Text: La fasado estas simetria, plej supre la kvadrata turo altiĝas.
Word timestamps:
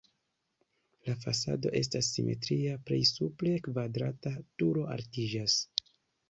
La 1.09 1.13
fasado 1.25 1.71
estas 1.79 2.09
simetria, 2.15 2.79
plej 2.87 2.99
supre 3.11 3.53
la 3.53 3.61
kvadrata 3.69 4.33
turo 4.63 4.87
altiĝas. 4.97 5.61